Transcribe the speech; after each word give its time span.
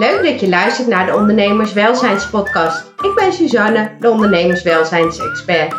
Leuk 0.00 0.22
dat 0.22 0.40
je 0.40 0.48
luistert 0.48 0.88
naar 0.88 1.06
de 1.06 1.14
Ondernemerswelzijnspodcast. 1.14 2.92
Ik 3.02 3.14
ben 3.14 3.32
Suzanne, 3.32 3.96
de 3.98 4.10
ondernemerswelzijnsexpert. 4.10 5.74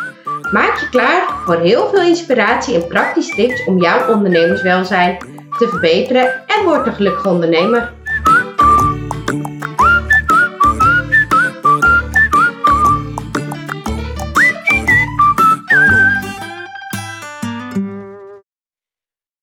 Maak 0.52 0.78
je 0.78 0.88
klaar 0.90 1.42
voor 1.44 1.60
heel 1.60 1.88
veel 1.88 2.02
inspiratie 2.02 2.74
en 2.74 2.88
praktische 2.88 3.34
tips 3.34 3.64
om 3.64 3.80
jouw 3.80 4.14
ondernemerswelzijn 4.14 5.18
te 5.58 5.68
verbeteren 5.68 6.46
en 6.46 6.64
word 6.64 6.86
een 6.86 6.94
gelukkige 6.94 7.28
ondernemer. 7.28 7.92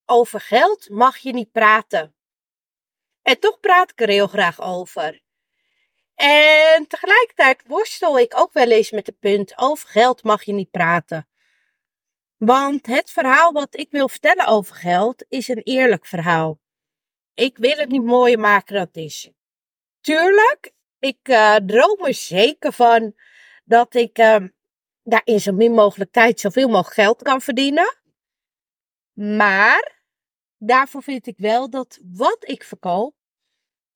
Over 0.06 0.40
geld 0.40 0.90
mag 0.90 1.18
je 1.18 1.34
niet 1.34 1.52
praten. 1.52 2.14
En 3.30 3.40
toch 3.40 3.60
praat 3.60 3.92
ik 3.92 4.02
er 4.02 4.08
heel 4.08 4.28
graag 4.28 4.62
over. 4.62 5.22
En 6.16 6.88
tegelijkertijd 6.88 7.64
worstel 7.68 8.20
ik 8.20 8.34
ook 8.38 8.54
wel 8.54 8.72
eens 8.72 8.92
met 8.92 9.06
het 9.06 9.20
punt: 9.20 9.58
over 9.58 9.90
geld 9.90 10.24
mag 10.24 10.44
je 10.44 10.54
niet 10.54 10.72
praten. 10.72 11.28
Want 12.38 12.86
het 12.86 13.12
verhaal 13.12 13.52
wat 13.52 13.78
ik 13.78 13.92
wil 13.92 14.10
vertellen 14.10 14.46
over 14.46 14.76
geld 14.76 15.26
is 15.28 15.48
een 15.48 15.62
eerlijk 15.64 16.06
verhaal. 16.06 16.60
Ik 17.34 17.58
wil 17.58 17.78
het 17.78 17.90
niet 17.90 18.04
mooier 18.04 18.40
maken 18.40 18.74
dan 18.74 18.84
het 18.84 18.98
is. 18.98 19.32
Tuurlijk, 20.02 20.72
ik 21.00 21.20
uh, 21.24 21.56
droom 21.56 22.06
er 22.06 22.14
zeker 22.14 22.74
van 22.74 23.14
dat 23.64 23.94
ik 23.96 24.16
daar 25.04 25.22
in 25.24 25.40
zo 25.40 25.52
min 25.52 25.72
mogelijk 25.72 26.12
tijd 26.12 26.40
zoveel 26.40 26.68
mogelijk 26.68 26.94
geld 26.94 27.22
kan 27.22 27.42
verdienen. 27.42 27.98
Maar 29.14 30.02
daarvoor 30.58 31.04
vind 31.04 31.28
ik 31.28 31.38
wel 31.38 31.70
dat 31.70 32.00
wat 32.04 32.38
ik 32.40 32.64
verkoop 32.64 33.18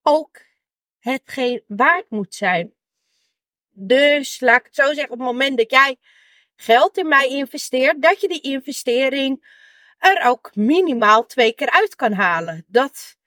ook 0.04 0.42
hetgeen 1.00 1.64
waard 1.68 2.10
moet 2.10 2.36
zijn. 2.36 2.74
Dus 3.70 4.40
laat 4.40 4.60
ik 4.60 4.66
het 4.66 4.76
zo 4.76 4.86
zeggen, 4.86 5.12
op 5.12 5.18
het 5.18 5.28
moment 5.28 5.58
dat 5.58 5.72
jij 5.72 5.98
geld 6.56 6.98
in 6.98 7.08
mij 7.08 7.28
investeert, 7.28 8.02
dat 8.02 8.22
je 8.22 8.28
die 8.28 8.42
investering 8.42 9.62
er 9.98 10.28
ook 10.28 10.56
minimaal 10.56 11.26
twee 11.26 11.54
keer 11.54 11.70
uit 11.70 11.96
kan 11.96 12.14
halen. 12.14 12.66
Dat 12.68 13.18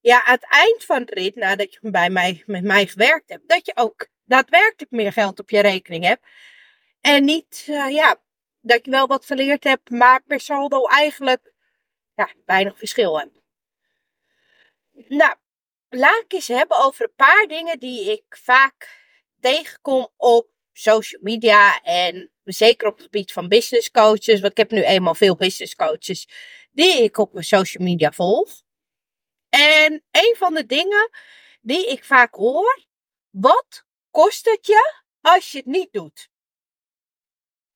ja, 0.00 0.24
aan 0.24 0.34
het 0.34 0.46
eind 0.48 0.84
van 0.84 1.04
de 1.04 1.14
rit, 1.14 1.34
nadat 1.34 1.72
je 1.72 1.90
bij 1.90 2.10
mij, 2.10 2.42
met 2.46 2.64
mij 2.64 2.86
gewerkt 2.86 3.28
hebt, 3.28 3.48
dat 3.48 3.66
je 3.66 3.72
ook 3.74 4.06
daadwerkelijk 4.24 4.90
meer 4.90 5.12
geld 5.12 5.38
op 5.40 5.50
je 5.50 5.60
rekening 5.60 6.04
hebt. 6.04 6.26
En 7.00 7.24
niet, 7.24 7.66
uh, 7.68 7.90
ja, 7.90 8.20
dat 8.60 8.84
je 8.84 8.90
wel 8.90 9.06
wat 9.06 9.26
geleerd 9.26 9.64
hebt, 9.64 9.90
maar 9.90 10.22
per 10.22 10.40
saldo 10.40 10.86
eigenlijk 10.86 11.52
ja, 12.14 12.28
weinig 12.44 12.78
verschil 12.78 13.18
hebt. 13.18 13.40
Nou, 15.08 15.34
laat 15.88 16.22
ik 16.22 16.32
eens 16.32 16.48
hebben 16.48 16.78
over 16.78 17.04
een 17.04 17.14
paar 17.16 17.46
dingen 17.46 17.78
die 17.78 18.10
ik 18.10 18.24
vaak 18.28 19.04
tegenkom 19.40 20.08
op 20.16 20.48
social 20.72 21.20
media 21.22 21.82
en 21.82 22.30
zeker 22.44 22.86
op 22.88 22.94
het 22.94 23.02
gebied 23.02 23.32
van 23.32 23.48
business 23.48 23.90
coaches, 23.90 24.40
want 24.40 24.50
ik 24.50 24.56
heb 24.56 24.70
nu 24.70 24.82
eenmaal 24.82 25.14
veel 25.14 25.36
business 25.36 25.74
coaches 25.74 26.28
die 26.72 27.02
ik 27.02 27.18
op 27.18 27.32
mijn 27.32 27.44
social 27.44 27.84
media 27.84 28.12
volg. 28.12 28.62
En 29.48 30.04
een 30.10 30.34
van 30.36 30.54
de 30.54 30.66
dingen 30.66 31.10
die 31.60 31.86
ik 31.86 32.04
vaak 32.04 32.34
hoor, 32.34 32.84
wat 33.30 33.84
kost 34.10 34.44
het 34.50 34.66
je 34.66 35.02
als 35.20 35.52
je 35.52 35.58
het 35.58 35.66
niet 35.66 35.92
doet? 35.92 36.28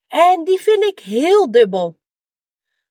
En 0.07 0.45
die 0.45 0.61
vind 0.61 0.85
ik 0.85 0.99
heel 0.99 1.51
dubbel. 1.51 2.01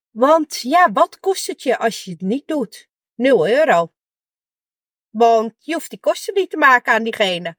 Want 0.10 0.60
ja, 0.62 0.92
wat 0.92 1.20
kost 1.20 1.48
het 1.48 1.64
je 1.64 1.78
als 1.78 2.04
je 2.04 2.12
het 2.12 2.22
niet 2.22 2.48
doet? 2.48 2.90
0 3.16 3.50
euro. 3.50 3.94
Want 5.20 5.54
je 5.60 5.74
hoeft 5.74 5.90
die 5.90 6.00
kosten 6.00 6.34
niet 6.34 6.50
te 6.50 6.58
maken 6.58 6.94
aan 6.94 7.04
diegene. 7.04 7.56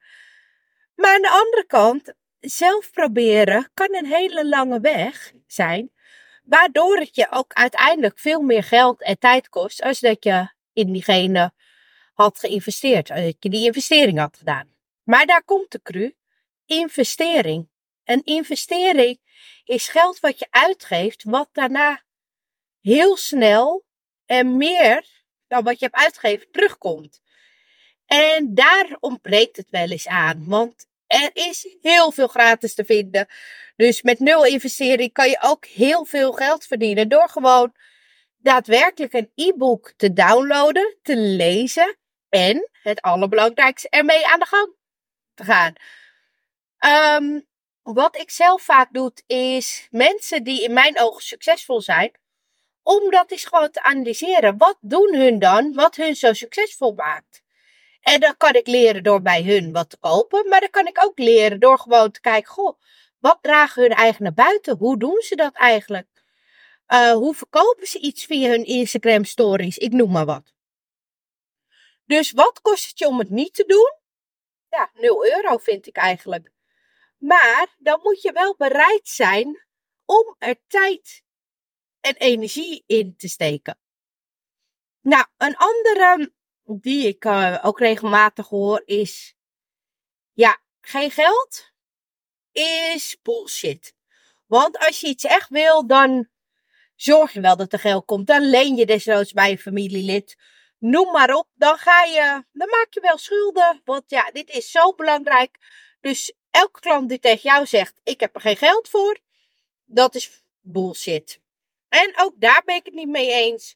Maar 0.95 1.15
aan 1.15 1.21
de 1.21 1.29
andere 1.29 1.65
kant, 1.67 2.13
zelf 2.39 2.91
proberen 2.91 3.69
kan 3.73 3.95
een 3.95 4.05
hele 4.05 4.47
lange 4.47 4.79
weg 4.79 5.33
zijn. 5.47 5.91
Waardoor 6.43 6.97
het 6.97 7.15
je 7.15 7.27
ook 7.31 7.53
uiteindelijk 7.53 8.19
veel 8.19 8.41
meer 8.41 8.63
geld 8.63 9.01
en 9.01 9.19
tijd 9.19 9.49
kost. 9.49 9.81
Als 9.81 9.99
dat 9.99 10.23
je 10.23 10.51
in 10.73 10.91
diegene 10.93 11.53
had 12.13 12.39
geïnvesteerd. 12.39 13.11
Als 13.11 13.33
je 13.39 13.49
die 13.49 13.65
investering 13.65 14.19
had 14.19 14.37
gedaan. 14.37 14.75
Maar 15.03 15.25
daar 15.25 15.43
komt 15.43 15.71
de 15.71 15.81
cru. 15.81 16.15
Investering. 16.65 17.69
Een 18.03 18.23
investering 18.23 19.19
is 19.63 19.87
geld 19.87 20.19
wat 20.19 20.39
je 20.39 20.47
uitgeeft. 20.49 21.23
Wat 21.23 21.49
daarna 21.51 22.03
heel 22.79 23.17
snel 23.17 23.85
en 24.25 24.57
meer 24.57 25.05
dan 25.47 25.63
wat 25.63 25.79
je 25.79 25.85
hebt 25.85 25.97
uitgegeven 25.97 26.51
terugkomt. 26.51 27.20
En 28.11 28.53
daar 28.53 28.97
ontbreekt 28.99 29.57
het 29.57 29.69
wel 29.69 29.89
eens 29.89 30.07
aan, 30.07 30.43
want 30.47 30.87
er 31.07 31.29
is 31.33 31.75
heel 31.81 32.11
veel 32.11 32.27
gratis 32.27 32.73
te 32.73 32.85
vinden. 32.85 33.27
Dus 33.75 34.01
met 34.01 34.19
nul 34.19 34.45
investering 34.45 35.13
kan 35.13 35.29
je 35.29 35.37
ook 35.41 35.65
heel 35.65 36.05
veel 36.05 36.31
geld 36.31 36.65
verdienen 36.65 37.09
door 37.09 37.29
gewoon 37.29 37.75
daadwerkelijk 38.37 39.13
een 39.13 39.31
e-book 39.35 39.93
te 39.97 40.13
downloaden, 40.13 40.97
te 41.01 41.17
lezen 41.17 41.97
en 42.29 42.69
het 42.71 43.01
allerbelangrijkste 43.01 43.89
ermee 43.89 44.27
aan 44.27 44.39
de 44.39 44.45
gang 44.45 44.75
te 45.33 45.43
gaan. 45.43 45.73
Um, 47.21 47.47
wat 47.81 48.17
ik 48.17 48.29
zelf 48.29 48.61
vaak 48.61 48.93
doe, 48.93 49.13
is 49.27 49.87
mensen 49.91 50.43
die 50.43 50.63
in 50.63 50.73
mijn 50.73 50.99
ogen 50.99 51.23
succesvol 51.23 51.81
zijn, 51.81 52.11
om 52.83 53.09
dat 53.09 53.31
eens 53.31 53.45
gewoon 53.45 53.71
te 53.71 53.83
analyseren. 53.83 54.57
Wat 54.57 54.77
doen 54.81 55.15
hun 55.15 55.39
dan 55.39 55.73
wat 55.73 55.95
hun 55.95 56.15
zo 56.15 56.33
succesvol 56.33 56.93
maakt? 56.93 57.41
En 58.01 58.19
dan 58.19 58.37
kan 58.37 58.53
ik 58.53 58.67
leren 58.67 59.03
door 59.03 59.21
bij 59.21 59.43
hun 59.43 59.71
wat 59.71 59.89
te 59.89 59.97
kopen. 59.97 60.49
Maar 60.49 60.59
dan 60.59 60.69
kan 60.69 60.87
ik 60.87 61.03
ook 61.03 61.19
leren 61.19 61.59
door 61.59 61.79
gewoon 61.79 62.11
te 62.11 62.21
kijken. 62.21 62.51
Goh, 62.51 62.79
wat 63.19 63.37
dragen 63.41 63.81
hun 63.81 63.91
eigen 63.91 64.23
naar 64.23 64.33
buiten? 64.33 64.77
Hoe 64.77 64.97
doen 64.97 65.21
ze 65.21 65.35
dat 65.35 65.53
eigenlijk? 65.53 66.07
Uh, 66.87 67.11
hoe 67.11 67.35
verkopen 67.35 67.87
ze 67.87 67.99
iets 67.99 68.25
via 68.25 68.49
hun 68.49 68.65
Instagram 68.65 69.23
stories? 69.23 69.77
Ik 69.77 69.91
noem 69.91 70.11
maar 70.11 70.25
wat. 70.25 70.53
Dus 72.05 72.31
wat 72.31 72.61
kost 72.61 72.89
het 72.89 72.99
je 72.99 73.07
om 73.07 73.19
het 73.19 73.29
niet 73.29 73.53
te 73.53 73.65
doen? 73.65 73.99
Ja, 74.69 74.91
0 74.93 75.25
euro 75.25 75.57
vind 75.57 75.87
ik 75.87 75.97
eigenlijk. 75.97 76.51
Maar 77.17 77.75
dan 77.77 77.99
moet 78.03 78.21
je 78.21 78.31
wel 78.31 78.55
bereid 78.57 79.07
zijn 79.07 79.65
om 80.05 80.35
er 80.39 80.55
tijd 80.67 81.23
en 81.99 82.15
energie 82.15 82.83
in 82.87 83.15
te 83.17 83.27
steken. 83.27 83.79
Nou, 85.01 85.25
een 85.37 85.55
andere 85.55 86.33
die 86.65 87.07
ik 87.07 87.25
uh, 87.25 87.57
ook 87.61 87.79
regelmatig 87.79 88.47
hoor 88.47 88.81
is: 88.85 89.35
ja, 90.33 90.61
geen 90.81 91.11
geld 91.11 91.71
is 92.51 93.17
bullshit. 93.21 93.95
Want 94.45 94.77
als 94.77 94.99
je 94.99 95.07
iets 95.07 95.23
echt 95.23 95.49
wil, 95.49 95.87
dan 95.87 96.29
zorg 96.95 97.33
je 97.33 97.41
wel 97.41 97.55
dat 97.57 97.73
er 97.73 97.79
geld 97.79 98.05
komt. 98.05 98.27
Dan 98.27 98.49
leen 98.49 98.75
je 98.75 98.85
desnoods 98.85 99.33
bij 99.33 99.51
een 99.51 99.57
familielid. 99.57 100.37
Noem 100.77 101.11
maar 101.11 101.33
op. 101.33 101.47
Dan 101.53 101.77
ga 101.77 102.03
je, 102.03 102.43
dan 102.51 102.69
maak 102.69 102.87
je 102.89 102.99
wel 103.01 103.17
schulden. 103.17 103.81
Want 103.85 104.03
ja, 104.07 104.31
dit 104.31 104.49
is 104.49 104.71
zo 104.71 104.93
belangrijk. 104.93 105.57
Dus 106.01 106.33
elke 106.51 106.79
klant 106.79 107.09
die 107.09 107.19
tegen 107.19 107.49
jou 107.49 107.65
zegt: 107.65 107.99
Ik 108.03 108.19
heb 108.19 108.35
er 108.35 108.41
geen 108.41 108.57
geld 108.57 108.89
voor, 108.89 109.19
dat 109.85 110.15
is 110.15 110.43
bullshit. 110.59 111.39
En 111.89 112.13
ook 112.17 112.33
daar 112.37 112.61
ben 112.65 112.75
ik 112.75 112.85
het 112.85 112.93
niet 112.93 113.09
mee 113.09 113.31
eens. 113.31 113.75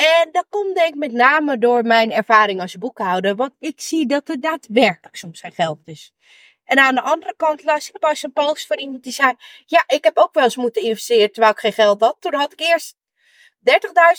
En 0.00 0.28
dat 0.32 0.46
komt 0.48 0.74
denk 0.74 0.88
ik 0.88 0.94
met 0.94 1.12
name 1.12 1.58
door 1.58 1.82
mijn 1.82 2.12
ervaring 2.12 2.60
als 2.60 2.78
boekhouder. 2.78 3.36
Want 3.36 3.52
ik 3.58 3.80
zie 3.80 4.06
dat 4.06 4.28
er 4.28 4.40
daadwerkelijk 4.40 5.16
soms 5.16 5.40
geen 5.40 5.52
geld 5.52 5.78
is. 5.84 6.12
En 6.64 6.78
aan 6.78 6.94
de 6.94 7.00
andere 7.00 7.34
kant 7.36 7.62
las 7.62 7.88
ik 7.88 7.98
pas 7.98 8.22
een 8.22 8.32
post 8.32 8.66
van 8.66 8.78
iemand 8.78 9.02
die 9.02 9.12
zei... 9.12 9.34
Ja, 9.66 9.84
ik 9.86 10.04
heb 10.04 10.16
ook 10.16 10.34
wel 10.34 10.44
eens 10.44 10.56
moeten 10.56 10.82
investeren 10.82 11.32
terwijl 11.32 11.52
ik 11.52 11.58
geen 11.58 11.72
geld 11.72 12.00
had. 12.00 12.16
Toen 12.20 12.34
had 12.34 12.52
ik 12.52 12.60
eerst 12.60 12.96
30.000 12.96 13.00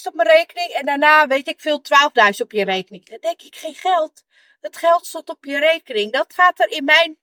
op 0.03 0.13
mijn 0.13 0.27
rekening. 0.27 0.69
En 0.69 0.85
daarna 0.85 1.27
weet 1.27 1.47
ik 1.47 1.59
veel 1.61 1.81
12.000 1.81 2.37
op 2.37 2.51
je 2.51 2.63
rekening. 2.63 3.05
Dan 3.05 3.17
denk 3.21 3.41
ik, 3.41 3.55
geen 3.55 3.75
geld. 3.75 4.23
Het 4.59 4.77
geld 4.77 5.05
stond 5.05 5.29
op 5.29 5.45
je 5.45 5.59
rekening. 5.59 6.11
Dat 6.11 6.33
gaat 6.33 6.59
er 6.59 6.71
in 6.71 6.83
mijn 6.83 7.17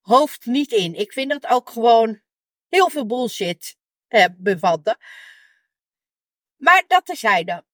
hoofd 0.00 0.46
niet 0.46 0.72
in. 0.72 0.94
Ik 0.94 1.12
vind 1.12 1.30
dat 1.30 1.46
ook 1.46 1.70
gewoon 1.70 2.20
heel 2.68 2.90
veel 2.90 3.06
bullshit 3.06 3.76
eh, 4.08 4.24
bevatten. 4.36 4.96
Maar 6.56 6.84
dat 6.86 7.06
terzijde. 7.06 7.64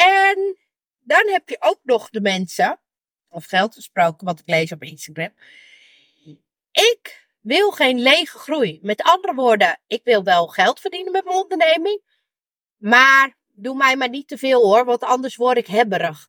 En 0.00 0.56
dan 1.00 1.28
heb 1.28 1.48
je 1.48 1.56
ook 1.60 1.80
nog 1.82 2.10
de 2.10 2.20
mensen, 2.20 2.80
of 3.28 3.44
geld 3.44 3.74
gesproken, 3.74 4.26
wat 4.26 4.38
ik 4.38 4.48
lees 4.48 4.72
op 4.72 4.82
Instagram. 4.82 5.32
Ik 6.72 7.28
wil 7.40 7.70
geen 7.70 8.00
lege 8.00 8.38
groei. 8.38 8.78
Met 8.82 9.02
andere 9.02 9.34
woorden, 9.34 9.80
ik 9.86 10.00
wil 10.04 10.24
wel 10.24 10.46
geld 10.46 10.80
verdienen 10.80 11.12
met 11.12 11.24
mijn 11.24 11.36
onderneming. 11.36 12.02
Maar 12.76 13.36
doe 13.48 13.76
mij 13.76 13.96
maar 13.96 14.08
niet 14.08 14.28
te 14.28 14.38
veel 14.38 14.62
hoor, 14.62 14.84
want 14.84 15.02
anders 15.02 15.36
word 15.36 15.56
ik 15.56 15.66
hebberig. 15.66 16.28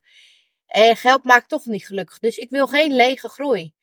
En 0.67 0.97
geld 0.97 1.23
maakt 1.23 1.49
toch 1.49 1.65
niet 1.65 1.85
gelukkig. 1.85 2.19
Dus 2.19 2.37
ik 2.37 2.49
wil 2.49 2.67
geen 2.67 2.95
lege 2.95 3.29
groei. 3.29 3.73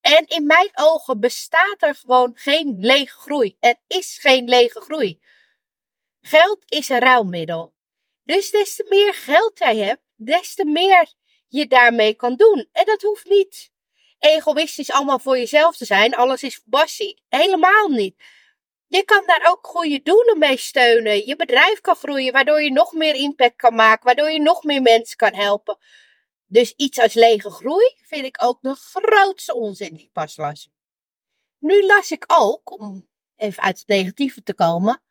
En 0.00 0.26
in 0.26 0.46
mijn 0.46 0.70
ogen 0.74 1.20
bestaat 1.20 1.76
er 1.82 1.94
gewoon 1.94 2.32
geen 2.34 2.76
lege 2.78 3.18
groei. 3.18 3.56
Er 3.60 3.76
is 3.86 4.18
geen 4.18 4.48
lege 4.48 4.80
groei. 4.80 5.20
Geld 6.20 6.62
is 6.66 6.88
een 6.88 6.98
ruilmiddel. 6.98 7.75
Dus 8.26 8.50
des 8.50 8.76
te 8.76 8.86
meer 8.88 9.14
geld 9.14 9.58
jij 9.58 9.76
hebt, 9.76 10.02
des 10.14 10.54
te 10.54 10.64
meer 10.64 11.12
je 11.48 11.66
daarmee 11.66 12.14
kan 12.14 12.36
doen. 12.36 12.68
En 12.72 12.84
dat 12.84 13.02
hoeft 13.02 13.28
niet 13.28 13.70
egoïstisch 14.18 14.90
allemaal 14.90 15.18
voor 15.18 15.38
jezelf 15.38 15.76
te 15.76 15.84
zijn. 15.84 16.14
Alles 16.14 16.42
is 16.42 16.62
bassie. 16.64 17.22
Helemaal 17.28 17.88
niet. 17.88 18.22
Je 18.86 19.04
kan 19.04 19.26
daar 19.26 19.46
ook 19.50 19.66
goede 19.66 20.02
doelen 20.02 20.38
mee 20.38 20.56
steunen. 20.56 21.26
Je 21.26 21.36
bedrijf 21.36 21.80
kan 21.80 21.96
groeien, 21.96 22.32
waardoor 22.32 22.62
je 22.62 22.72
nog 22.72 22.92
meer 22.92 23.14
impact 23.14 23.56
kan 23.56 23.74
maken, 23.74 24.04
waardoor 24.04 24.30
je 24.30 24.40
nog 24.40 24.64
meer 24.64 24.82
mensen 24.82 25.16
kan 25.16 25.34
helpen. 25.34 25.78
Dus 26.46 26.72
iets 26.76 26.98
als 26.98 27.14
lege 27.14 27.50
groei 27.50 27.94
vind 28.02 28.24
ik 28.24 28.42
ook 28.42 28.58
de 28.62 28.74
grootste 28.74 29.54
onzin 29.54 29.94
die 29.94 30.10
pas 30.12 30.36
las. 30.36 30.68
Nu 31.58 31.86
las 31.86 32.10
ik 32.10 32.24
ook, 32.26 32.80
om 32.80 33.08
even 33.36 33.62
uit 33.62 33.78
het 33.78 33.88
negatieve 33.88 34.42
te 34.42 34.54
komen, 34.54 35.02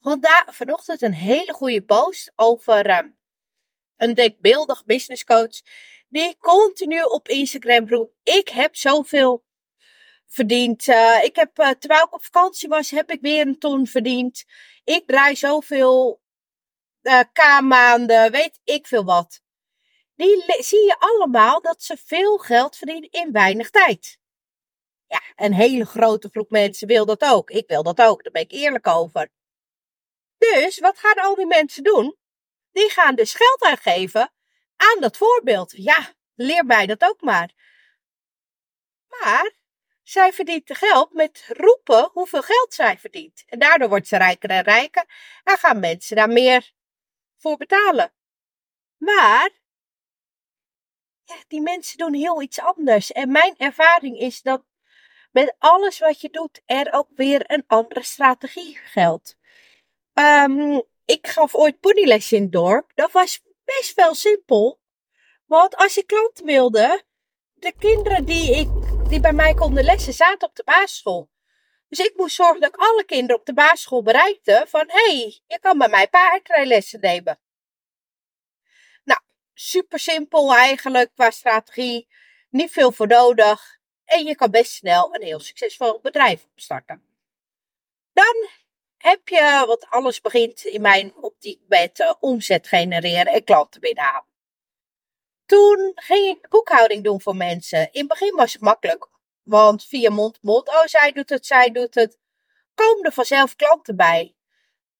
vandaag 0.00 0.56
vanochtend 0.56 1.02
een 1.02 1.14
hele 1.14 1.52
goede 1.52 1.82
post 1.82 2.32
over 2.36 2.86
uh, 2.86 2.98
een 3.96 4.14
denkbeeldig 4.14 4.84
businesscoach 4.84 5.60
die 6.08 6.36
continu 6.38 7.02
op 7.02 7.28
Instagram 7.28 7.88
roept: 7.88 8.14
Ik 8.22 8.48
heb 8.48 8.76
zoveel 8.76 9.44
verdiend. 10.26 10.86
Uh, 10.86 11.22
ik 11.22 11.36
heb, 11.36 11.58
uh, 11.58 11.70
terwijl 11.70 12.04
ik 12.04 12.14
op 12.14 12.24
vakantie 12.24 12.68
was, 12.68 12.90
heb 12.90 13.10
ik 13.10 13.20
weer 13.20 13.46
een 13.46 13.58
ton 13.58 13.86
verdiend. 13.86 14.44
Ik 14.84 15.06
draai 15.06 15.36
zoveel 15.36 16.20
uh, 17.02 17.20
K-maanden, 17.32 18.30
weet 18.30 18.60
ik 18.64 18.86
veel 18.86 19.04
wat. 19.04 19.40
Die 20.14 20.44
zie 20.58 20.84
je 20.84 20.96
allemaal 20.98 21.60
dat 21.60 21.82
ze 21.82 21.96
veel 21.96 22.38
geld 22.38 22.76
verdienen 22.76 23.10
in 23.10 23.32
weinig 23.32 23.70
tijd. 23.70 24.18
Ja, 25.06 25.22
een 25.36 25.54
hele 25.54 25.86
grote 25.86 26.28
groep 26.28 26.50
mensen 26.50 26.88
wil 26.88 27.06
dat 27.06 27.22
ook. 27.22 27.50
Ik 27.50 27.68
wil 27.68 27.82
dat 27.82 28.00
ook, 28.00 28.22
daar 28.22 28.32
ben 28.32 28.42
ik 28.42 28.52
eerlijk 28.52 28.86
over. 28.86 29.28
Dus 30.38 30.78
wat 30.78 30.98
gaan 30.98 31.24
al 31.24 31.34
die 31.34 31.46
mensen 31.46 31.82
doen? 31.82 32.16
Die 32.72 32.90
gaan 32.90 33.14
dus 33.14 33.34
geld 33.34 33.62
uitgeven 33.62 34.32
aan 34.76 35.00
dat 35.00 35.16
voorbeeld. 35.16 35.72
Ja, 35.76 36.12
leer 36.34 36.64
mij 36.64 36.86
dat 36.86 37.04
ook 37.04 37.20
maar. 37.20 37.52
Maar 39.08 39.52
zij 40.02 40.32
verdient 40.32 40.76
geld 40.76 41.12
met 41.12 41.44
roepen 41.48 42.10
hoeveel 42.12 42.42
geld 42.42 42.74
zij 42.74 42.98
verdient. 42.98 43.44
En 43.46 43.58
daardoor 43.58 43.88
wordt 43.88 44.08
ze 44.08 44.16
rijker 44.16 44.50
en 44.50 44.62
rijker 44.62 45.04
en 45.44 45.58
gaan 45.58 45.80
mensen 45.80 46.16
daar 46.16 46.28
meer 46.28 46.72
voor 47.36 47.56
betalen. 47.56 48.12
Maar 48.96 49.50
die 51.48 51.60
mensen 51.60 51.98
doen 51.98 52.14
heel 52.14 52.42
iets 52.42 52.60
anders. 52.60 53.12
En 53.12 53.30
mijn 53.30 53.54
ervaring 53.56 54.18
is 54.18 54.42
dat 54.42 54.64
met 55.30 55.54
alles 55.58 55.98
wat 55.98 56.20
je 56.20 56.30
doet, 56.30 56.62
er 56.66 56.92
ook 56.92 57.08
weer 57.14 57.50
een 57.50 57.64
andere 57.66 58.02
strategie 58.02 58.78
geldt. 58.84 59.37
Um, 60.18 60.82
ik 61.04 61.26
gaf 61.26 61.54
ooit 61.54 61.80
ponyles 61.80 62.32
in 62.32 62.42
het 62.42 62.52
dorp. 62.52 62.92
Dat 62.94 63.12
was 63.12 63.42
best 63.64 63.94
wel 63.94 64.14
simpel. 64.14 64.80
Want 65.46 65.76
als 65.76 65.94
je 65.94 66.02
klanten 66.02 66.44
wilde, 66.44 67.02
de 67.54 67.72
kinderen 67.78 68.24
die, 68.24 68.56
ik, 68.56 68.68
die 69.08 69.20
bij 69.20 69.32
mij 69.32 69.54
konden 69.54 69.84
lessen, 69.84 70.12
zaten 70.12 70.48
op 70.48 70.56
de 70.56 70.64
basisschool. 70.64 71.30
Dus 71.88 71.98
ik 71.98 72.12
moest 72.16 72.34
zorgen 72.34 72.60
dat 72.60 72.74
ik 72.74 72.80
alle 72.80 73.04
kinderen 73.04 73.36
op 73.36 73.46
de 73.46 73.54
basisschool 73.54 74.02
bereikte 74.02 74.64
van, 74.68 74.84
hé, 74.86 75.18
hey, 75.18 75.40
je 75.46 75.58
kan 75.60 75.78
bij 75.78 75.88
mij 75.88 76.08
paardrijlessen 76.08 77.00
nemen. 77.00 77.38
Nou, 79.04 79.20
super 79.54 79.98
simpel 79.98 80.54
eigenlijk 80.54 81.10
qua 81.14 81.30
strategie. 81.30 82.08
Niet 82.50 82.70
veel 82.70 82.92
voor 82.92 83.06
nodig. 83.06 83.78
En 84.04 84.24
je 84.24 84.34
kan 84.34 84.50
best 84.50 84.72
snel 84.72 85.14
een 85.14 85.22
heel 85.22 85.40
succesvol 85.40 86.00
bedrijf 86.00 86.46
opstarten. 86.52 87.02
Dan 88.12 88.48
heb 88.98 89.28
je, 89.28 89.64
wat 89.66 89.86
alles 89.88 90.20
begint 90.20 90.64
in 90.64 90.80
mijn 90.80 91.14
optiek 91.14 91.60
met 91.68 91.98
uh, 91.98 92.12
omzet 92.20 92.68
genereren 92.68 93.32
en 93.32 93.44
klanten 93.44 93.80
binnenhalen. 93.80 94.26
Toen 95.46 95.92
ging 95.94 96.36
ik 96.36 96.48
boekhouding 96.48 97.04
doen 97.04 97.20
voor 97.20 97.36
mensen. 97.36 97.78
In 97.78 98.00
het 98.00 98.08
begin 98.08 98.34
was 98.34 98.52
het 98.52 98.62
makkelijk, 98.62 99.08
want 99.42 99.84
via 99.84 100.10
mond 100.10 100.38
mond, 100.42 100.68
oh 100.68 100.84
zij 100.84 101.12
doet 101.12 101.28
het, 101.28 101.46
zij 101.46 101.70
doet 101.70 101.94
het, 101.94 102.18
komen 102.74 103.04
er 103.04 103.12
vanzelf 103.12 103.56
klanten 103.56 103.96
bij. 103.96 104.34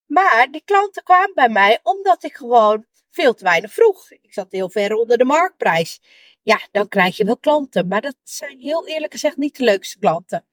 Maar 0.06 0.48
die 0.50 0.62
klanten 0.64 1.02
kwamen 1.02 1.34
bij 1.34 1.48
mij 1.48 1.78
omdat 1.82 2.24
ik 2.24 2.36
gewoon 2.36 2.86
veel 3.10 3.34
te 3.34 3.44
weinig 3.44 3.72
vroeg. 3.72 4.10
Ik 4.10 4.32
zat 4.32 4.52
heel 4.52 4.70
ver 4.70 4.94
onder 4.94 5.18
de 5.18 5.24
marktprijs. 5.24 6.00
Ja, 6.42 6.60
dan 6.70 6.88
krijg 6.88 7.16
je 7.16 7.24
wel 7.24 7.38
klanten, 7.38 7.88
maar 7.88 8.00
dat 8.00 8.16
zijn 8.22 8.60
heel 8.60 8.86
eerlijk 8.86 9.12
gezegd 9.12 9.36
niet 9.36 9.56
de 9.56 9.64
leukste 9.64 9.98
klanten. 9.98 10.46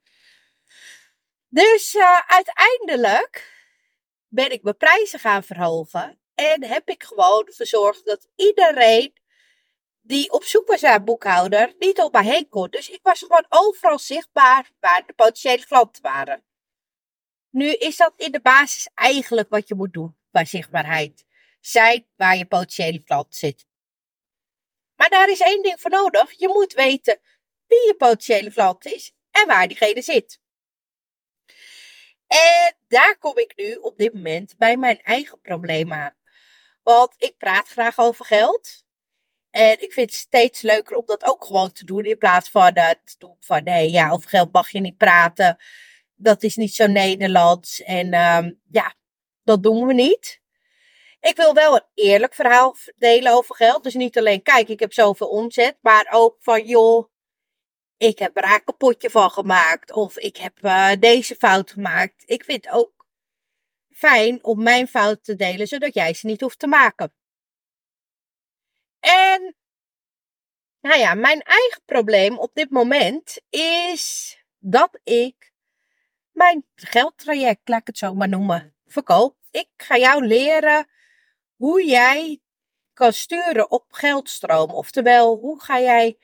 Dus 1.55 1.95
uh, 1.95 2.19
uiteindelijk 2.27 3.53
ben 4.27 4.51
ik 4.51 4.63
mijn 4.63 4.77
prijzen 4.77 5.19
gaan 5.19 5.43
verhogen. 5.43 6.19
En 6.33 6.63
heb 6.63 6.89
ik 6.89 7.03
gewoon 7.03 7.47
verzorgd 7.51 8.05
dat 8.05 8.27
iedereen 8.35 9.13
die 10.01 10.31
op 10.31 10.43
zoek 10.43 10.67
was 10.67 10.81
naar 10.81 10.95
een 10.95 11.05
boekhouder 11.05 11.73
niet 11.79 11.99
op 11.99 12.11
mij 12.11 12.23
heen 12.23 12.49
kon. 12.49 12.69
Dus 12.69 12.89
ik 12.89 12.99
was 13.01 13.19
gewoon 13.19 13.45
overal 13.49 13.99
zichtbaar 13.99 14.71
waar 14.79 15.03
de 15.05 15.13
potentiële 15.13 15.65
klanten 15.65 16.01
waren. 16.01 16.43
Nu 17.49 17.73
is 17.73 17.97
dat 17.97 18.13
in 18.17 18.31
de 18.31 18.41
basis 18.41 18.89
eigenlijk 18.93 19.49
wat 19.49 19.67
je 19.67 19.75
moet 19.75 19.93
doen 19.93 20.17
bij 20.31 20.45
zichtbaarheid. 20.45 21.25
Zijn 21.59 22.07
waar 22.15 22.37
je 22.37 22.45
potentiële 22.45 23.03
klant 23.03 23.35
zit. 23.35 23.65
Maar 24.95 25.09
daar 25.09 25.29
is 25.29 25.39
één 25.39 25.63
ding 25.63 25.81
voor 25.81 25.91
nodig. 25.91 26.31
Je 26.31 26.47
moet 26.47 26.73
weten 26.73 27.19
wie 27.67 27.85
je 27.85 27.95
potentiële 27.97 28.51
klant 28.51 28.85
is 28.85 29.13
en 29.31 29.47
waar 29.47 29.67
diegene 29.67 30.01
zit. 30.01 30.43
En 32.35 32.75
daar 32.87 33.17
kom 33.19 33.37
ik 33.37 33.53
nu 33.55 33.75
op 33.75 33.97
dit 33.97 34.13
moment 34.13 34.55
bij 34.57 34.77
mijn 34.77 35.01
eigen 35.01 35.41
probleem 35.41 35.93
aan. 35.93 36.15
Want 36.83 37.13
ik 37.17 37.37
praat 37.37 37.67
graag 37.67 37.99
over 37.99 38.25
geld. 38.25 38.83
En 39.51 39.81
ik 39.81 39.93
vind 39.93 40.09
het 40.09 40.19
steeds 40.19 40.61
leuker 40.61 40.95
om 40.95 41.05
dat 41.05 41.23
ook 41.25 41.45
gewoon 41.45 41.71
te 41.71 41.85
doen. 41.85 42.05
In 42.05 42.17
plaats 42.17 42.49
van 42.49 42.73
doen 43.17 43.37
van 43.39 43.63
nee, 43.63 43.91
ja, 43.91 44.09
over 44.09 44.29
geld 44.29 44.51
mag 44.51 44.69
je 44.69 44.79
niet 44.79 44.97
praten. 44.97 45.57
Dat 46.15 46.43
is 46.43 46.55
niet 46.55 46.75
zo 46.75 46.87
Nederlands. 46.87 47.81
En 47.81 48.13
um, 48.13 48.61
ja, 48.71 48.95
dat 49.43 49.63
doen 49.63 49.87
we 49.87 49.93
niet. 49.93 50.41
Ik 51.19 51.35
wil 51.35 51.53
wel 51.53 51.75
een 51.75 51.85
eerlijk 51.93 52.33
verhaal 52.33 52.75
delen 52.95 53.33
over 53.33 53.55
geld. 53.55 53.83
Dus 53.83 53.93
niet 53.93 54.17
alleen, 54.17 54.41
kijk, 54.41 54.69
ik 54.69 54.79
heb 54.79 54.93
zoveel 54.93 55.27
omzet. 55.27 55.77
Maar 55.81 56.07
ook 56.11 56.35
van, 56.39 56.65
joh, 56.65 57.09
ik 57.97 58.19
heb 58.19 58.37
er 58.37 58.53
een 58.53 58.63
kapotje 58.63 59.09
van 59.09 59.31
gemaakt. 59.31 59.91
Of 59.91 60.17
ik 60.17 60.37
heb 60.37 60.59
uh, 60.61 60.91
deze 60.99 61.35
fout 61.35 61.71
gemaakt. 61.71 62.23
Ik 62.25 62.43
vind 62.43 62.65
het 62.65 62.73
ook 62.73 63.05
fijn 63.89 64.43
om 64.43 64.63
mijn 64.63 64.87
fout 64.87 65.23
te 65.23 65.35
delen, 65.35 65.67
zodat 65.67 65.93
jij 65.93 66.13
ze 66.13 66.25
niet 66.25 66.41
hoeft 66.41 66.59
te 66.59 66.67
maken. 66.67 67.13
En, 68.99 69.55
nou 70.81 70.99
ja, 70.99 71.13
mijn 71.13 71.41
eigen 71.41 71.81
probleem 71.85 72.37
op 72.37 72.53
dit 72.53 72.69
moment 72.69 73.41
is 73.49 74.37
dat 74.59 74.99
ik 75.03 75.53
mijn 76.31 76.65
geldtraject, 76.75 77.69
laat 77.69 77.79
ik 77.79 77.87
het 77.87 77.97
zo 77.97 78.13
maar 78.13 78.29
noemen, 78.29 78.75
verkoop. 78.85 79.37
Ik 79.51 79.69
ga 79.77 79.97
jou 79.97 80.25
leren 80.25 80.89
hoe 81.55 81.85
jij 81.85 82.41
kan 82.93 83.13
sturen 83.13 83.71
op 83.71 83.85
geldstroom. 83.93 84.69
Oftewel, 84.69 85.35
hoe 85.35 85.61
ga 85.61 85.79
jij 85.79 86.17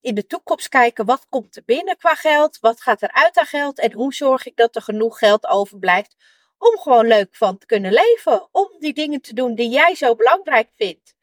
in 0.00 0.14
de 0.14 0.26
toekomst 0.26 0.68
kijken 0.68 1.04
wat 1.04 1.26
komt 1.28 1.56
er 1.56 1.62
binnen 1.64 1.96
qua 1.96 2.14
geld, 2.14 2.58
wat 2.60 2.80
gaat 2.80 3.02
er 3.02 3.12
uit 3.12 3.38
aan 3.38 3.46
geld 3.46 3.78
en 3.78 3.92
hoe 3.92 4.14
zorg 4.14 4.46
ik 4.46 4.56
dat 4.56 4.76
er 4.76 4.82
genoeg 4.82 5.18
geld 5.18 5.46
overblijft 5.46 6.16
om 6.58 6.78
gewoon 6.78 7.06
leuk 7.06 7.34
van 7.36 7.58
te 7.58 7.66
kunnen 7.66 7.92
leven, 7.92 8.48
om 8.52 8.76
die 8.78 8.92
dingen 8.92 9.20
te 9.20 9.34
doen 9.34 9.54
die 9.54 9.68
jij 9.68 9.94
zo 9.94 10.14
belangrijk 10.14 10.70
vindt. 10.76 11.14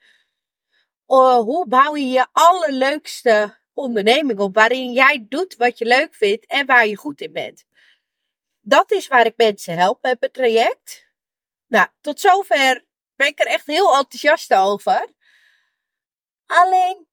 Uh, 1.08 1.38
hoe 1.38 1.68
bouw 1.68 1.96
je 1.96 2.10
je 2.10 2.28
allerleukste 2.32 3.58
onderneming 3.74 4.40
op 4.40 4.54
waarin 4.54 4.92
jij 4.92 5.26
doet 5.30 5.56
wat 5.56 5.78
je 5.78 5.86
leuk 5.86 6.16
vindt 6.16 6.46
en 6.46 6.66
waar 6.66 6.88
je 6.88 6.96
goed 6.96 7.22
in 7.22 7.34
bent? 7.34 7.66
Dat 8.62 8.92
is 8.92 9.08
waar 9.08 9.26
ik 9.26 9.38
mensen 9.38 9.78
help 9.78 10.02
met 10.02 10.18
het 10.20 10.34
traject. 10.34 11.08
Nou, 11.68 11.88
tot 12.02 12.20
zover 12.20 12.86
ben 13.16 13.28
ik 13.28 13.40
er 13.40 13.48
echt 13.48 13.66
heel 13.66 13.98
enthousiast 13.98 14.54
over. 14.54 15.08
Alleen 16.46 17.07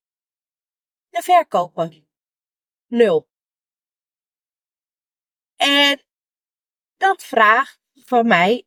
de 1.14 1.22
verkopen. 1.22 2.08
Nul. 2.86 3.28
En 5.56 6.02
dat 6.96 7.24
vraagt 7.24 7.80
van 7.94 8.26
mij 8.26 8.66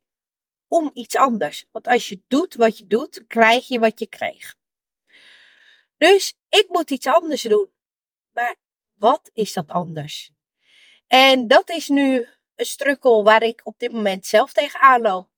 om 0.67 0.91
iets 0.93 1.15
anders. 1.15 1.65
Want 1.71 1.87
als 1.87 2.09
je 2.09 2.23
doet 2.27 2.55
wat 2.55 2.77
je 2.77 2.87
doet, 2.87 3.27
krijg 3.27 3.67
je 3.67 3.79
wat 3.79 3.99
je 3.99 4.07
kreeg. 4.07 4.55
Dus 5.97 6.37
ik 6.49 6.65
moet 6.69 6.91
iets 6.91 7.07
anders 7.07 7.41
doen. 7.41 7.71
Maar 8.31 8.55
wat 8.93 9.29
is 9.33 9.53
dat 9.53 9.67
anders? 9.67 10.31
En 11.07 11.47
dat 11.47 11.69
is 11.69 11.87
nu 11.87 12.27
een 12.55 12.65
strukkel 12.65 13.23
waar 13.23 13.43
ik 13.43 13.61
op 13.63 13.79
dit 13.79 13.91
moment 13.91 14.25
zelf 14.25 14.53
tegenaan 14.53 15.01
loop. 15.01 15.29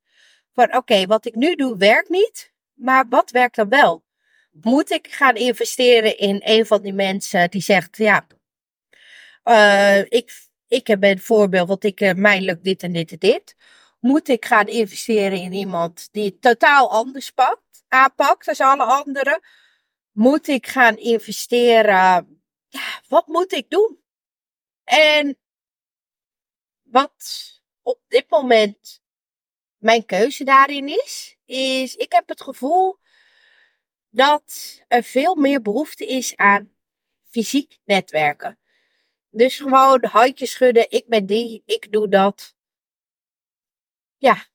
Van 0.53 0.75
oké, 0.75 1.05
wat 1.05 1.25
ik 1.25 1.35
nu 1.35 1.55
doe 1.55 1.77
werkt 1.77 2.09
niet, 2.09 2.53
maar 2.73 3.07
wat 3.07 3.31
werkt 3.31 3.55
dan 3.55 3.69
wel? 3.69 4.03
Moet 4.49 4.91
ik 4.91 5.07
gaan 5.11 5.35
investeren 5.35 6.17
in 6.17 6.41
een 6.43 6.65
van 6.65 6.81
die 6.81 6.93
mensen 6.93 7.49
die 7.49 7.61
zegt, 7.61 7.97
ja, 7.97 8.27
uh, 9.43 9.99
ik, 9.99 10.47
ik 10.67 10.87
heb 10.87 11.03
een 11.03 11.19
voorbeeld, 11.19 11.67
want 11.67 11.83
ik, 11.83 12.01
uh, 12.01 12.13
mij 12.13 12.41
lukt 12.41 12.63
dit 12.63 12.83
en 12.83 12.93
dit 12.93 13.11
en 13.11 13.17
dit. 13.17 13.55
Moet 13.99 14.27
ik 14.27 14.45
gaan 14.45 14.67
investeren 14.67 15.39
in 15.39 15.53
iemand 15.53 16.09
die 16.11 16.25
het 16.25 16.41
totaal 16.41 16.91
anders 16.91 17.31
pakt, 17.31 17.83
aanpakt 17.87 18.57
dan 18.57 18.79
alle 18.79 18.83
anderen? 18.83 19.41
moet 20.19 20.47
ik 20.47 20.67
gaan 20.67 20.97
investeren? 20.97 22.39
Ja, 22.67 23.01
wat 23.07 23.27
moet 23.27 23.51
ik 23.51 23.69
doen? 23.69 24.03
En 24.83 25.37
wat 26.81 27.13
op 27.81 27.99
dit 28.07 28.29
moment 28.29 29.01
mijn 29.77 30.05
keuze 30.05 30.43
daarin 30.43 30.87
is, 30.87 31.37
is 31.45 31.95
ik 31.95 32.11
heb 32.11 32.27
het 32.27 32.41
gevoel 32.41 32.97
dat 34.09 34.79
er 34.87 35.03
veel 35.03 35.35
meer 35.35 35.61
behoefte 35.61 36.05
is 36.05 36.35
aan 36.35 36.71
fysiek 37.23 37.79
netwerken. 37.85 38.59
Dus 39.29 39.57
gewoon 39.57 40.05
handjes 40.05 40.51
schudden, 40.51 40.91
ik 40.91 41.07
ben 41.07 41.25
die, 41.25 41.63
ik 41.65 41.91
doe 41.91 42.09
dat. 42.09 42.55
Ja, 44.17 44.45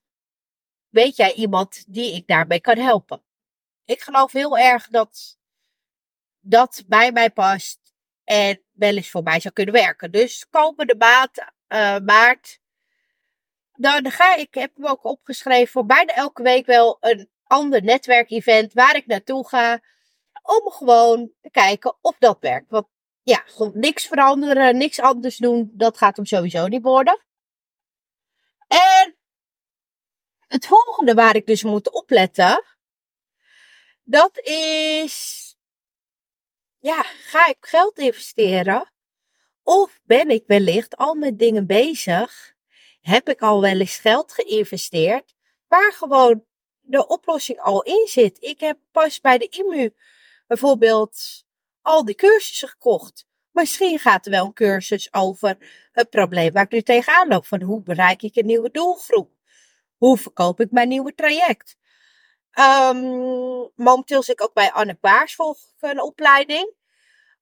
weet 0.89 1.17
jij 1.17 1.33
iemand 1.33 1.85
die 1.95 2.15
ik 2.15 2.27
daarbij 2.27 2.61
kan 2.61 2.79
helpen? 2.79 3.23
Ik 3.85 4.01
geloof 4.01 4.33
heel 4.33 4.59
erg 4.59 4.89
dat 4.89 5.39
dat 6.41 6.85
bij 6.87 7.13
mij 7.13 7.31
past 7.31 7.79
en 8.25 8.63
wel 8.73 8.97
eens 8.97 9.11
voor 9.11 9.23
mij 9.23 9.41
zou 9.41 9.55
kunnen 9.55 9.75
werken. 9.75 10.11
Dus 10.11 10.49
komende 10.51 10.95
maand, 10.99 11.39
uh, 11.39 11.99
maart, 11.99 12.61
dan 13.73 14.11
ga 14.11 14.37
ik, 14.37 14.55
heb 14.55 14.77
hem 14.77 14.87
ook 14.87 15.05
opgeschreven 15.05 15.73
voor 15.73 15.87
bijna 15.87 16.15
elke 16.15 16.43
week 16.43 16.67
wel 16.67 16.97
een 17.01 17.31
ander 17.55 17.83
netwerkevent 17.83 18.73
waar 18.73 18.97
ik 18.97 19.07
naartoe 19.07 19.49
ga. 19.49 19.83
Om 20.43 20.71
gewoon 20.71 21.31
te 21.41 21.51
kijken 21.51 21.97
of 22.01 22.17
dat 22.19 22.39
werkt. 22.41 22.71
Want 22.71 22.87
ja, 23.23 23.45
niks 23.73 24.07
veranderen, 24.07 24.77
niks 24.77 25.01
anders 25.01 25.37
doen, 25.37 25.71
dat 25.73 25.99
gaat 25.99 26.17
hem 26.17 26.27
sowieso 26.27 26.67
niet 26.67 26.83
worden. 26.83 27.25
En 28.67 29.17
het 30.47 30.67
volgende 30.67 31.15
waar 31.15 31.37
ik 31.37 31.47
dus 31.47 31.63
moet 31.63 31.91
opletten, 31.91 32.65
dat 34.03 34.39
is, 34.39 35.17
ja, 36.79 37.03
ga 37.03 37.49
ik 37.49 37.57
geld 37.61 37.99
investeren? 37.99 38.93
Of 39.63 40.01
ben 40.05 40.31
ik 40.31 40.45
wellicht 40.47 40.97
al 40.97 41.15
met 41.15 41.39
dingen 41.39 41.67
bezig? 41.67 42.55
Heb 43.01 43.29
ik 43.29 43.41
al 43.41 43.61
wel 43.61 43.81
eens 43.81 43.97
geld 43.97 44.33
geïnvesteerd 44.33 45.35
waar 45.67 45.93
gewoon 45.93 46.45
de 46.87 47.07
oplossing 47.07 47.61
al 47.61 47.83
in 47.83 48.07
zit? 48.07 48.37
Ik 48.41 48.61
heb 48.61 48.79
pas 48.93 49.21
bij 49.21 49.39
de 49.39 49.49
IMU 49.49 49.95
bijvoorbeeld 50.47 51.45
al 51.83 52.05
die 52.05 52.15
cursussen 52.15 52.69
gekocht. 52.69 53.27
Misschien 53.51 53.99
gaat 53.99 54.25
er 54.25 54.31
wel 54.31 54.45
een 54.45 54.53
cursus 54.53 55.13
over 55.13 55.57
het 55.93 56.11
probleem 56.11 56.53
waar 56.53 56.65
ik 56.65 56.71
nu 56.71 56.83
tegenaan 56.83 57.29
loop. 57.29 57.47
Van 57.47 57.63
hoe 57.63 57.83
bereik 57.83 58.23
ik 58.23 58.37
een 58.37 58.47
nieuwe 58.47 58.71
doelgroep? 58.71 59.31
Hoe 59.97 60.19
verkoop 60.19 60.61
ik 60.61 60.71
mijn 60.71 60.89
nieuwe 60.89 61.15
traject? 61.15 61.77
Um, 62.59 63.71
momenteel 63.75 64.23
zit 64.23 64.41
ik 64.41 64.43
ook 64.43 64.55
bij 64.55 64.73
Anne 64.73 64.99
Baars 65.01 65.35
volg 65.35 65.59
een 65.81 66.03
opleiding. 66.03 66.73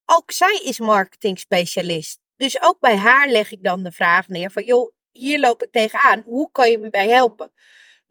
Ook 0.06 0.30
zij 0.30 0.60
is 0.64 0.78
marketing 0.78 1.38
specialist. 1.38 2.20
Dus 2.36 2.62
ook 2.62 2.80
bij 2.80 2.96
haar 2.96 3.28
leg 3.28 3.52
ik 3.52 3.62
dan 3.62 3.82
de 3.82 3.92
vraag 3.92 4.28
neer 4.28 4.50
van 4.50 4.64
joh, 4.64 4.92
hier 5.10 5.40
loop 5.40 5.62
ik 5.62 5.72
tegenaan. 5.72 6.22
Hoe 6.26 6.50
kan 6.52 6.70
je 6.70 6.78
me 6.78 6.90
bij 6.90 7.08
helpen? 7.08 7.52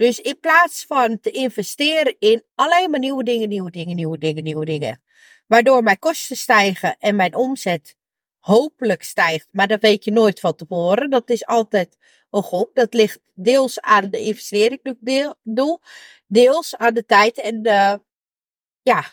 Dus 0.02 0.20
in 0.20 0.40
plaats 0.40 0.86
van 0.86 1.20
te 1.20 1.32
investeren 1.32 2.16
in 2.20 2.44
alleen 2.56 2.90
maar 2.90 3.00
nieuwe 3.00 3.24
dingen, 3.24 3.50
nieuwe 3.50 3.72
dingen, 3.72 3.96
nieuwe 3.96 4.18
dingen, 4.18 4.44
nieuwe 4.44 4.66
dingen. 4.66 5.02
Waardoor 5.48 5.84
mijn 5.84 6.00
kosten 6.00 6.38
stijgen 6.38 6.96
en 7.00 7.16
mijn 7.16 7.36
omzet 7.36 7.96
hopelijk 8.40 9.04
stijgt. 9.04 9.48
Maar 9.52 9.68
dat 9.68 9.82
weet 9.82 10.04
je 10.04 10.12
nooit 10.12 10.40
van 10.40 10.56
tevoren. 10.56 11.10
Dat 11.10 11.30
is 11.30 11.46
altijd 11.46 11.98
een 12.30 12.44
gok. 12.44 12.76
Dat 12.76 12.94
ligt 12.94 13.20
deels 13.34 13.82
aan 13.82 14.10
de 14.10 14.20
investering 14.20 14.80
die 14.84 15.24
ik 15.24 15.34
doe. 15.44 15.80
Deels 16.28 16.76
aan 16.78 16.94
de 16.94 17.06
tijd 17.06 17.40
en 17.40 17.62
de, 17.62 18.02
ja, 18.82 19.06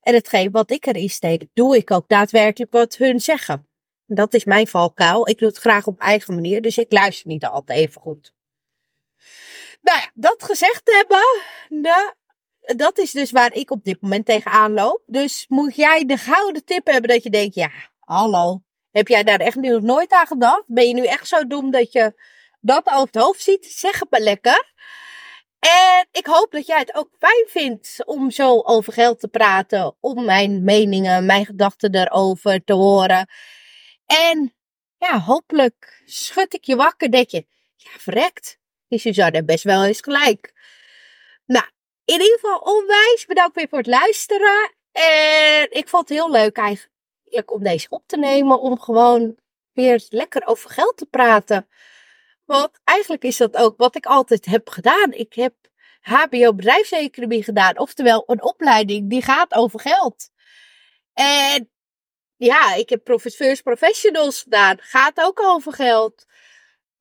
en 0.00 0.14
hetgeen 0.14 0.50
wat 0.50 0.70
ik 0.70 0.86
erin 0.86 1.10
steek, 1.10 1.46
doe 1.52 1.76
ik 1.76 1.90
ook 1.90 2.08
daadwerkelijk 2.08 2.72
wat 2.72 2.96
hun 2.96 3.20
zeggen. 3.20 3.68
Dat 4.06 4.34
is 4.34 4.44
mijn 4.44 4.66
valkuil. 4.66 5.28
Ik 5.28 5.38
doe 5.38 5.48
het 5.48 5.58
graag 5.58 5.86
op 5.86 5.98
eigen 6.00 6.34
manier, 6.34 6.62
dus 6.62 6.78
ik 6.78 6.92
luister 6.92 7.28
niet 7.28 7.44
altijd 7.44 7.78
even 7.78 8.00
goed. 8.00 8.34
Nou 9.84 9.98
ja, 9.98 10.10
dat 10.14 10.42
gezegd 10.42 10.82
hebben, 10.84 11.42
nou, 11.82 12.12
dat 12.76 12.98
is 12.98 13.12
dus 13.12 13.30
waar 13.30 13.54
ik 13.54 13.70
op 13.70 13.84
dit 13.84 14.00
moment 14.00 14.26
tegenaan 14.26 14.72
loop. 14.72 15.02
Dus 15.06 15.44
moet 15.48 15.76
jij 15.76 16.04
de 16.04 16.16
gouden 16.16 16.64
tip 16.64 16.86
hebben 16.86 17.10
dat 17.10 17.22
je 17.22 17.30
denkt, 17.30 17.54
ja, 17.54 17.70
hallo, 17.98 18.62
heb 18.90 19.08
jij 19.08 19.22
daar 19.22 19.40
echt 19.40 19.56
nog 19.56 19.82
nooit 19.82 20.12
aan 20.12 20.26
gedacht? 20.26 20.64
Ben 20.66 20.88
je 20.88 20.94
nu 20.94 21.06
echt 21.06 21.28
zo 21.28 21.46
dom 21.46 21.70
dat 21.70 21.92
je 21.92 22.22
dat 22.60 22.86
over 22.86 23.06
het 23.06 23.22
hoofd 23.22 23.42
ziet? 23.42 23.66
Zeg 23.66 23.98
het 23.98 24.10
maar 24.10 24.20
lekker. 24.20 24.72
En 25.58 26.08
ik 26.10 26.26
hoop 26.26 26.50
dat 26.50 26.66
jij 26.66 26.78
het 26.78 26.94
ook 26.94 27.08
fijn 27.18 27.44
vindt 27.48 28.02
om 28.04 28.30
zo 28.30 28.60
over 28.60 28.92
geld 28.92 29.20
te 29.20 29.28
praten, 29.28 29.96
om 30.00 30.24
mijn 30.24 30.64
meningen, 30.64 31.26
mijn 31.26 31.46
gedachten 31.46 31.94
erover 31.94 32.64
te 32.64 32.72
horen. 32.72 33.28
En 34.06 34.54
ja, 34.98 35.20
hopelijk 35.20 36.02
schud 36.04 36.54
ik 36.54 36.64
je 36.64 36.76
wakker, 36.76 37.10
denk 37.10 37.28
je, 37.28 37.46
ja, 37.76 37.90
verrekt. 37.98 38.58
Die 38.88 38.98
Suzanne 38.98 39.44
best 39.44 39.64
wel 39.64 39.84
eens 39.84 40.00
gelijk. 40.00 40.52
Nou, 41.46 41.66
in 42.04 42.20
ieder 42.20 42.38
geval 42.40 42.58
onwijs 42.58 43.24
bedankt 43.26 43.56
weer 43.56 43.68
voor 43.68 43.78
het 43.78 43.86
luisteren. 43.86 44.74
En 44.92 45.66
ik 45.70 45.88
vond 45.88 46.08
het 46.08 46.18
heel 46.18 46.30
leuk 46.30 46.56
eigenlijk 46.56 47.52
om 47.52 47.62
deze 47.62 47.86
op 47.88 48.02
te 48.06 48.16
nemen, 48.16 48.60
om 48.60 48.80
gewoon 48.80 49.36
weer 49.72 50.06
lekker 50.08 50.46
over 50.46 50.70
geld 50.70 50.96
te 50.96 51.06
praten. 51.06 51.68
Want 52.44 52.70
eigenlijk 52.84 53.22
is 53.24 53.36
dat 53.36 53.56
ook 53.56 53.76
wat 53.76 53.96
ik 53.96 54.06
altijd 54.06 54.44
heb 54.44 54.68
gedaan. 54.68 55.12
Ik 55.12 55.34
heb 55.34 55.54
HBO 56.00 56.54
bedrijfseconomie 56.54 57.44
gedaan. 57.44 57.78
Oftewel 57.78 58.22
een 58.26 58.42
opleiding 58.42 59.10
die 59.10 59.22
gaat 59.22 59.54
over 59.54 59.80
geld. 59.80 60.30
En 61.12 61.70
ja, 62.36 62.74
ik 62.74 62.88
heb 62.88 63.20
First 63.20 63.62
Professionals 63.62 64.42
gedaan. 64.42 64.76
Gaat 64.80 65.20
ook 65.20 65.40
over 65.40 65.72
geld. 65.72 66.26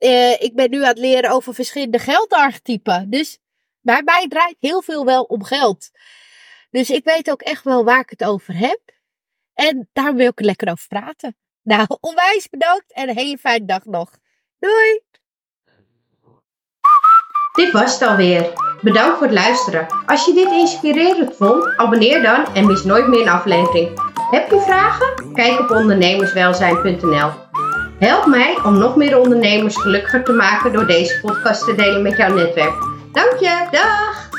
Uh, 0.03 0.41
ik 0.41 0.55
ben 0.55 0.69
nu 0.69 0.81
aan 0.81 0.87
het 0.87 0.97
leren 0.97 1.31
over 1.31 1.53
verschillende 1.53 1.99
geldarchetypen. 1.99 3.09
Dus 3.09 3.39
bij 3.81 4.01
mij 4.05 4.25
draait 4.29 4.55
heel 4.59 4.81
veel 4.81 5.05
wel 5.05 5.23
om 5.23 5.43
geld. 5.43 5.89
Dus 6.71 6.89
ik 6.89 7.03
weet 7.03 7.31
ook 7.31 7.41
echt 7.41 7.63
wel 7.63 7.83
waar 7.83 7.99
ik 7.99 8.09
het 8.09 8.23
over 8.23 8.57
heb. 8.57 8.79
En 9.53 9.89
daar 9.93 10.15
wil 10.15 10.27
ik 10.27 10.39
lekker 10.39 10.71
over 10.71 10.87
praten. 10.87 11.35
Nou, 11.61 11.85
onwijs 11.99 12.49
bedankt 12.49 12.93
en 12.93 13.09
een 13.09 13.17
hele 13.17 13.37
fijne 13.37 13.65
dag 13.65 13.85
nog. 13.85 14.09
Doei! 14.59 15.01
Dit 17.53 17.71
was 17.71 17.93
het 17.93 18.09
alweer. 18.09 18.53
Bedankt 18.81 19.17
voor 19.17 19.27
het 19.27 19.35
luisteren. 19.35 19.87
Als 20.05 20.25
je 20.25 20.33
dit 20.33 20.51
inspirerend 20.51 21.35
vond, 21.35 21.77
abonneer 21.77 22.21
dan 22.21 22.55
en 22.55 22.65
mis 22.65 22.83
nooit 22.83 23.07
meer 23.07 23.21
een 23.21 23.29
aflevering. 23.29 24.01
Heb 24.31 24.49
je 24.49 24.59
vragen? 24.59 25.33
Kijk 25.33 25.59
op 25.59 25.69
ondernemerswelzijn.nl. 25.69 27.42
Help 28.03 28.25
mij 28.25 28.57
om 28.63 28.77
nog 28.77 28.95
meer 28.95 29.19
ondernemers 29.19 29.77
gelukkiger 29.77 30.23
te 30.23 30.31
maken 30.31 30.73
door 30.73 30.85
deze 30.85 31.19
podcast 31.21 31.65
te 31.65 31.75
delen 31.75 32.01
met 32.01 32.17
jouw 32.17 32.33
netwerk. 32.33 32.73
Dank 33.11 33.39
je, 33.39 33.67
dag! 33.71 34.29